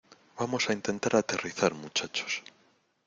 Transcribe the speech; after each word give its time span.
vamos 0.39 0.67
a 0.67 0.73
intentar 0.73 1.13
aterrizar, 1.15 1.75
muchachos. 1.75 2.43